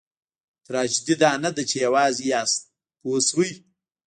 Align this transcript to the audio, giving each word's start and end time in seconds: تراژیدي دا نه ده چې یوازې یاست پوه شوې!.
تراژیدي 0.65 1.15
دا 1.23 1.31
نه 1.43 1.49
ده 1.55 1.63
چې 1.69 1.77
یوازې 1.85 2.23
یاست 2.33 2.61
پوه 2.99 3.19
شوې!. 3.27 3.49